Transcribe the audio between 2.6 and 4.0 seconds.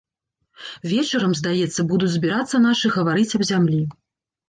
нашы гаварыць аб зямлі.